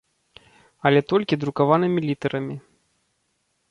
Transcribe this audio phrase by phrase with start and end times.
[0.91, 2.55] Але толькі друкаванымі літарамі.